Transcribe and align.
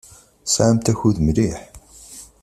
Tesɛamt 0.43 0.91
akud 0.91 1.17
mliḥ. 1.21 1.59